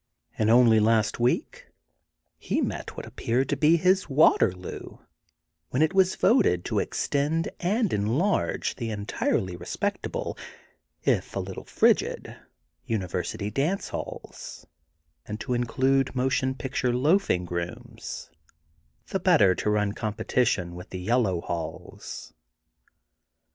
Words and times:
And 0.35 0.49
only 0.49 0.79
last 0.79 1.19
week 1.19 1.67
he 2.39 2.59
met 2.59 2.97
what 2.97 3.05
kppear^d 3.15 3.47
to 3.49 3.55
be 3.55 3.77
his 3.77 4.09
Waterloo 4.09 4.97
when 5.69 5.83
it 5.83 5.93
was 5.93 6.15
voted 6.15 6.65
to 6.65 6.79
extend 6.79 7.51
and 7.59 7.93
enlarge 7.93 8.77
the 8.77 8.89
entirely 8.89 9.55
re 9.55 9.67
spectable, 9.67 10.35
if 11.03 11.35
a 11.35 11.39
little 11.39 11.65
frigid, 11.65 12.35
university 12.83 13.51
dance 13.51 13.89
halls 13.89 14.65
and 15.27 15.39
to 15.39 15.53
include 15.53 16.15
motion 16.15 16.55
picture 16.55 16.91
loafing 16.91 17.45
rooms, 17.45 18.31
the 19.09 19.19
better 19.19 19.53
to 19.53 19.69
run 19.69 19.91
competition 19.91 20.73
with 20.73 20.89
the 20.89 20.99
Yellow 20.99 21.41
Halls. 21.41 22.33